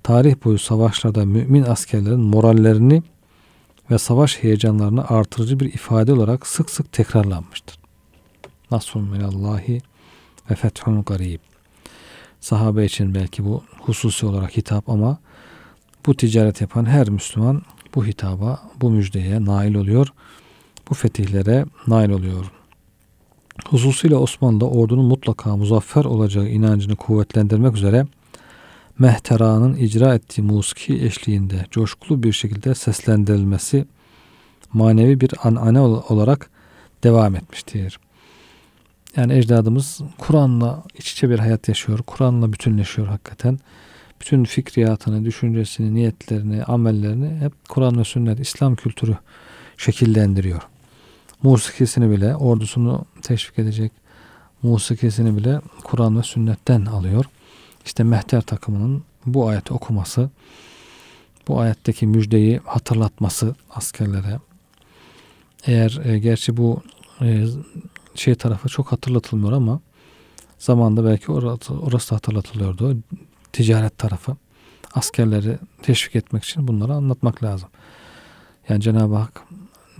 [0.02, 3.02] Tarih boyu savaşlarda mümin askerlerin morallerini
[3.90, 7.78] ve savaş heyecanlarını artırıcı bir ifade olarak sık sık tekrarlanmıştır.
[8.70, 9.80] Nasrun minallahi
[10.50, 11.55] ve fethun garib.
[12.40, 15.18] Sahabe için belki bu hususi olarak hitap ama
[16.06, 17.62] bu ticaret yapan her Müslüman
[17.94, 20.12] bu hitaba, bu müjdeye nail oluyor.
[20.90, 22.44] Bu fetihlere nail oluyor.
[23.68, 28.06] Hususuyla Osmanlı ordunun mutlaka muzaffer olacağı inancını kuvvetlendirmek üzere
[28.98, 33.86] Mehtera'nın icra ettiği musiki eşliğinde coşkulu bir şekilde seslendirilmesi
[34.72, 36.50] manevi bir anane olarak
[37.04, 37.98] devam etmiştir.
[39.16, 41.98] Yani ecdadımız Kur'an'la iç içe bir hayat yaşıyor.
[42.06, 43.58] Kur'an'la bütünleşiyor hakikaten.
[44.20, 49.16] Bütün fikriyatını, düşüncesini, niyetlerini, amellerini hep Kur'an ve sünnet, İslam kültürü
[49.76, 50.62] şekillendiriyor.
[51.42, 53.92] Musikisini bile, ordusunu teşvik edecek
[54.62, 57.24] musikisini bile Kur'an ve sünnetten alıyor.
[57.86, 60.30] İşte mehter takımının bu ayeti okuması,
[61.48, 64.38] bu ayetteki müjdeyi hatırlatması askerlere.
[65.66, 66.82] Eğer e, gerçi bu
[67.20, 67.46] e,
[68.18, 69.80] şey tarafı çok hatırlatılmıyor ama
[70.58, 72.96] zamanda belki orası, orası da hatırlatılıyordu.
[73.52, 74.36] Ticaret tarafı.
[74.94, 77.68] Askerleri teşvik etmek için bunları anlatmak lazım.
[78.68, 79.42] Yani Cenab-ı Hak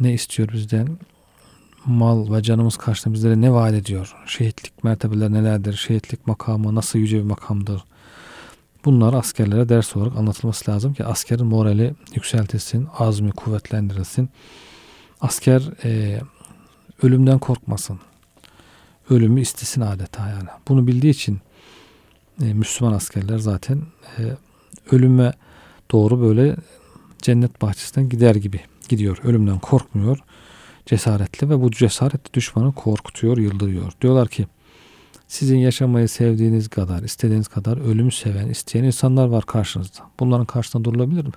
[0.00, 0.98] ne istiyor bizden?
[1.86, 4.16] Mal ve canımız karşısında bizlere ne vaat ediyor?
[4.26, 5.72] Şehitlik mertebeler nelerdir?
[5.72, 7.84] Şehitlik makamı nasıl yüce bir makamdır?
[8.84, 14.28] Bunlar askerlere ders olarak anlatılması lazım ki askerin morali yükseltilsin, azmi kuvvetlendirilsin.
[15.20, 16.20] Asker e,
[17.02, 17.98] ölümden korkmasın.
[19.10, 20.48] Ölümü istesin adeta yani.
[20.68, 21.40] Bunu bildiği için
[22.42, 23.82] e, Müslüman askerler zaten
[24.18, 24.22] e,
[24.90, 25.32] ölüme
[25.90, 26.56] doğru böyle
[27.22, 29.18] cennet bahçesinden gider gibi gidiyor.
[29.24, 30.18] Ölümden korkmuyor.
[30.86, 33.92] Cesaretli ve bu cesaret düşmanı korkutuyor, yıldırıyor.
[34.00, 34.46] Diyorlar ki
[35.28, 39.98] Sizin yaşamayı sevdiğiniz kadar, istediğiniz kadar ölümü seven, isteyen insanlar var karşınızda.
[40.20, 41.32] Bunların karşısında durulabilir mi?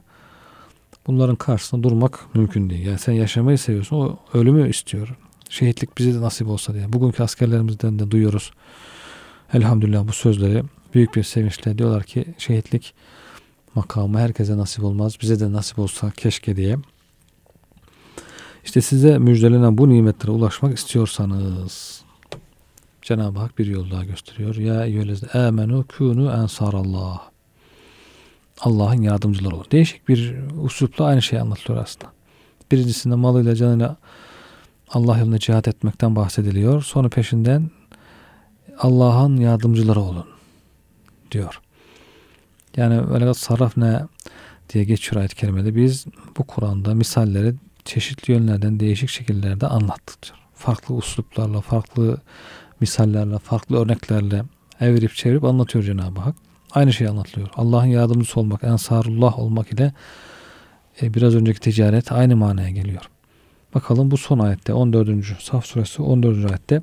[1.08, 2.86] Bunların karşısında durmak mümkün değil.
[2.86, 5.16] Yani sen yaşamayı seviyorsun, o ölümü istiyor.
[5.50, 6.94] Şehitlik bize de nasip olsa diye.
[6.94, 8.52] Bugünkü askerlerimizden de duyuyoruz.
[9.54, 12.94] Elhamdülillah bu sözleri büyük bir sevinçle diyorlar ki şehitlik
[13.76, 15.18] makamı herkese nasip olmaz.
[15.22, 16.78] Bize de nasip olsa keşke diye.
[18.66, 22.04] İşte size müjdelenen bu nimetlere ulaşmak istiyorsanız
[23.02, 24.56] Cenab-ı Hak bir yol daha gösteriyor.
[24.56, 27.22] Ya eyyühellezine amenu kunu ensarallah.
[28.60, 29.66] Allah'ın yardımcıları olur.
[29.72, 32.12] Değişik bir uslupla aynı şeyi anlatılıyor aslında.
[32.72, 33.98] Birincisinde malıyla canıyla
[34.94, 36.84] Allah yolunda cihat etmekten bahsediliyor.
[36.84, 37.72] Sonra peşinden
[38.80, 40.26] Allah'ın yardımcıları olun
[41.32, 41.62] diyor.
[42.78, 44.02] Yani böyle sarraf ne
[44.70, 45.76] diye geçiyor ayet-i kerimede.
[45.76, 46.06] Biz
[46.38, 50.38] bu Kur'an'da misalleri çeşitli yönlerden değişik şekillerde anlattık diyor.
[50.54, 52.18] Farklı usluplarla, farklı
[52.80, 54.44] misallerle, farklı örneklerle
[54.82, 56.36] evirip çevirip anlatıyor Cenab-ı Hak.
[56.72, 57.50] Aynı şey anlatılıyor.
[57.56, 59.94] Allah'ın yardımcısı olmak, ensarullah olmak ile
[61.02, 63.10] e, biraz önceki ticaret aynı manaya geliyor.
[63.76, 65.42] Bakalım bu son ayette 14.
[65.42, 66.52] Saf suresi 14.
[66.52, 66.82] ayette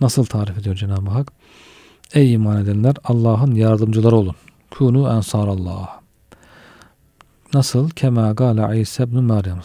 [0.00, 1.32] nasıl tarif ediyor Cenab-ı Hak?
[2.14, 4.36] Ey iman edenler Allah'ın yardımcıları olun.
[4.70, 6.00] Kunu ensarallah.
[7.54, 7.90] Nasıl?
[7.90, 9.60] Kema gala İsa ibn Meryem.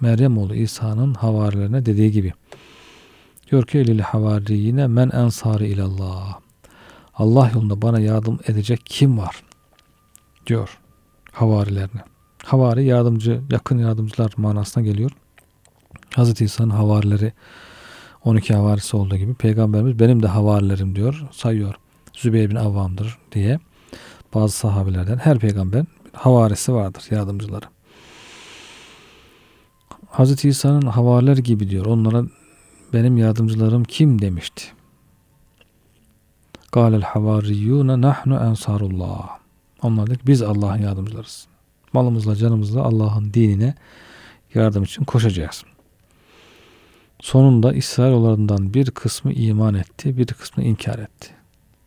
[0.00, 2.32] Meryem oğlu İsa'nın havarilerine dediği gibi.
[3.50, 6.38] Diyor ki lil havariyine men ensari ilallah.
[7.14, 9.42] Allah yolunda bana yardım edecek kim var?
[10.46, 10.78] Diyor
[11.32, 12.00] havarilerine.
[12.44, 15.10] Havari yardımcı, yakın yardımcılar manasına geliyor.
[16.16, 17.32] Hazreti İsa'nın havarileri
[18.24, 21.74] 12 havarisi olduğu gibi peygamberimiz benim de havarilerim diyor sayıyor.
[22.12, 23.58] Zübeyir bin Avvam'dır diye
[24.34, 27.64] bazı sahabelerden her peygamber havarisi vardır yardımcıları.
[30.10, 31.86] Hazreti İsa'nın havariler gibi diyor.
[31.86, 32.24] Onlara
[32.92, 34.64] benim yardımcılarım kim demişti.
[36.72, 39.38] Kâlel havariyyûne nahnu ensarullah.
[39.82, 41.46] Onlar dedi biz Allah'ın yardımcılarız.
[41.92, 43.74] Malımızla canımızla Allah'ın dinine
[44.54, 45.64] yardım için koşacağız.
[47.23, 51.29] Sonunda İsrailoğullarından bir kısmı iman etti, bir kısmı inkar etti.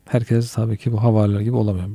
[0.04, 1.88] Herkes tabii ki bu havariler gibi olamıyor.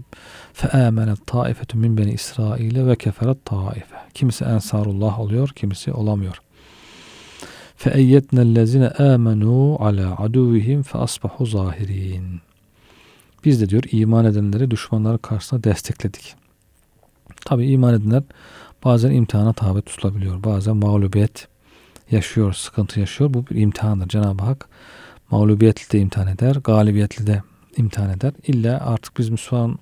[0.53, 3.95] فَآمَنَتْ طَائِفَةٌ مِنْ بَنِ İsrail ve keferet taife.
[4.13, 6.41] Kimisi ensarullah oluyor, kimisi olamıyor.
[7.83, 12.37] فَاَيَّتْنَا الَّذِينَ آمَنُوا عَلَى عَدُوِّهِمْ فَأَصْبَحُوا ظَاهِرِينَ
[13.45, 16.35] Biz de diyor iman edenleri düşmanları karşısında destekledik.
[17.45, 18.23] Tabi iman edenler
[18.85, 20.43] bazen imtihana tabi tutulabiliyor.
[20.43, 21.47] Bazen mağlubiyet
[22.12, 23.34] yaşıyor, sıkıntı yaşıyor.
[23.34, 24.08] Bu bir imtihandır.
[24.08, 24.68] Cenab-ı Hak
[25.30, 27.42] mağlubiyetli de imtihan eder, galibiyetli de
[27.76, 28.32] imtihan eder.
[28.46, 29.78] İlla artık biz Müslüman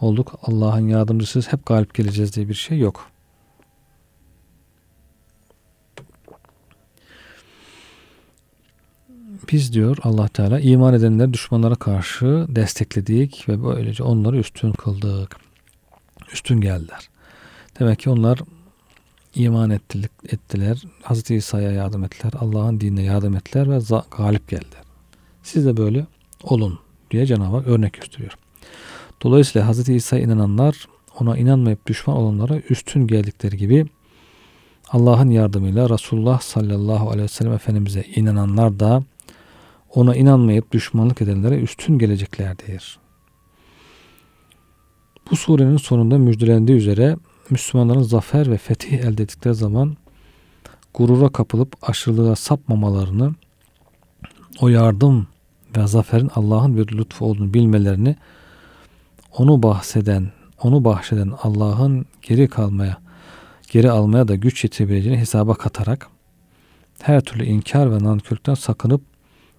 [0.00, 3.10] olduk, Allah'ın yardımcısıyız, hep galip geleceğiz diye bir şey yok.
[9.52, 15.36] Biz diyor Allah Teala iman edenler düşmanlara karşı destekledik ve böylece onları üstün kıldık.
[16.32, 17.08] Üstün geldiler.
[17.80, 18.38] Demek ki onlar
[19.36, 20.82] iman ettiler, ettiler.
[21.02, 22.32] Hazreti İsa'ya yardım ettiler.
[22.40, 23.78] Allah'ın dinine yardım ettiler ve
[24.16, 24.82] galip geldiler.
[25.42, 26.06] Siz de böyle
[26.42, 26.78] olun
[27.10, 28.32] diye Hak örnek gösteriyor.
[29.22, 30.86] Dolayısıyla Hazreti İsa'ya inananlar
[31.20, 33.86] ona inanmayıp düşman olanlara üstün geldikleri gibi
[34.90, 39.02] Allah'ın yardımıyla Resulullah sallallahu aleyhi ve sellem Efendimiz'e inananlar da
[39.94, 42.98] ona inanmayıp düşmanlık edenlere üstün geleceklerdir.
[45.30, 47.16] Bu surenin sonunda müjdelendiği üzere
[47.50, 49.96] Müslümanların zafer ve fetih elde ettikleri zaman
[50.94, 53.34] gurura kapılıp aşırılığa sapmamalarını,
[54.60, 55.26] o yardım
[55.76, 58.16] ve zaferin Allah'ın bir lütfu olduğunu bilmelerini,
[59.36, 60.32] onu bahseden,
[60.62, 62.98] onu bahşeden Allah'ın geri kalmaya,
[63.70, 66.08] geri almaya da güç yetebileceğini hesaba katarak
[67.02, 69.00] her türlü inkar ve nankörlükten sakınıp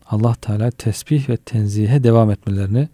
[0.10, 2.90] Allah Teala tesbih ve tenzihe devam etmelerini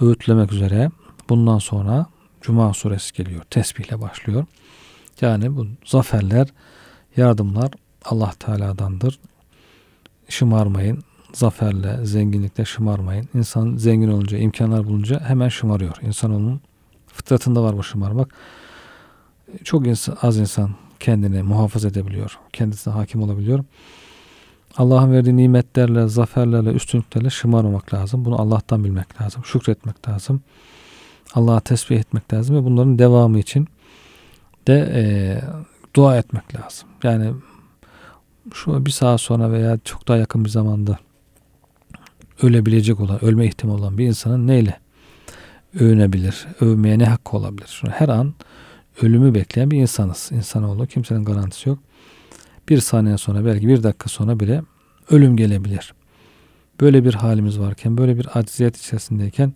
[0.00, 0.90] öğütlemek üzere
[1.28, 2.06] bundan sonra
[2.42, 3.42] Cuma suresi geliyor.
[3.50, 4.44] Tesbihle başlıyor.
[5.20, 6.48] Yani bu zaferler,
[7.16, 7.70] yardımlar
[8.04, 9.18] Allah Teala'dandır.
[10.28, 11.02] Şımarmayın.
[11.32, 13.28] Zaferle, zenginlikle şımarmayın.
[13.34, 15.96] İnsan zengin olunca, imkanlar bulunca hemen şımarıyor.
[16.02, 16.60] İnsanoğlunun
[17.06, 18.34] fıtratında var bu şımarmak.
[19.64, 22.38] Çok insan, az insan kendini muhafaza edebiliyor.
[22.52, 23.64] Kendisine hakim olabiliyor.
[24.76, 28.24] Allah'ın verdiği nimetlerle, zaferlerle, üstünlüklerle şımarmamak lazım.
[28.24, 29.44] Bunu Allah'tan bilmek lazım.
[29.44, 30.42] Şükretmek lazım.
[31.34, 33.68] Allah'a tesbih etmek lazım ve bunların devamı için
[34.66, 35.02] de e,
[35.96, 36.88] dua etmek lazım.
[37.02, 37.32] Yani
[38.54, 40.98] şu bir saat sonra veya çok daha yakın bir zamanda
[42.42, 44.78] ölebilecek olan, ölme ihtimali olan bir insanın neyle
[45.80, 46.46] övünebilir?
[46.60, 47.68] Övmeye ne hakkı olabilir?
[47.68, 48.34] Şunu her an
[49.02, 50.30] ölümü bekleyen bir insanız.
[50.32, 51.78] İnsanoğlu kimsenin garantisi yok.
[52.68, 54.62] Bir saniye sonra belki bir dakika sonra bile
[55.10, 55.94] ölüm gelebilir.
[56.80, 59.52] böyle bir halimiz varken, böyle bir acziyet içerisindeyken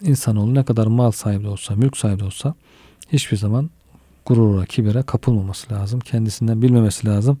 [0.00, 2.54] insanoğlu ne kadar mal sahibi de olsa, mülk sahibi de olsa
[3.12, 3.70] hiçbir zaman
[4.26, 6.00] gurura, kibire kapılmaması lazım.
[6.00, 7.38] Kendisinden bilmemesi lazım.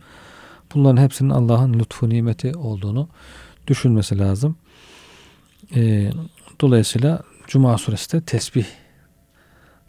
[0.74, 3.08] Bunların hepsinin Allah'ın lütfu nimeti olduğunu
[3.66, 4.56] düşünmesi lazım.
[5.74, 6.10] E,
[6.60, 8.66] dolayısıyla Cuma suresi de tesbih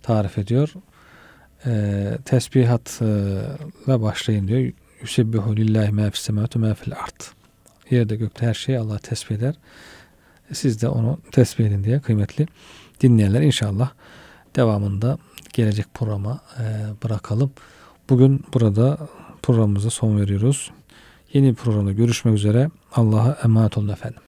[0.01, 0.73] tarif ediyor.
[1.65, 4.73] E, tesbihatla başlayın diyor.
[5.01, 6.75] Yüsebbihu lillahi ma fis semavati ma.
[7.89, 9.55] Yerde gökte her şeyi Allah tesbih eder.
[10.53, 12.47] Siz de onu tesbih edin diye kıymetli
[13.01, 13.89] dinleyenler inşallah
[14.55, 15.17] devamında
[15.53, 16.63] gelecek programa e,
[17.03, 17.51] bırakalım.
[18.09, 18.97] Bugün burada
[19.43, 20.71] programımıza son veriyoruz.
[21.33, 22.69] Yeni bir programda görüşmek üzere.
[22.91, 24.21] Allah'a emanet olun efendim.